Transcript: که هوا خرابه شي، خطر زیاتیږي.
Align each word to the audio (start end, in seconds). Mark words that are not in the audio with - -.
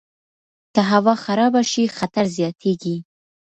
که 0.73 0.81
هوا 0.91 1.13
خرابه 1.23 1.61
شي، 1.71 1.83
خطر 1.97 2.25
زیاتیږي. 2.35 2.95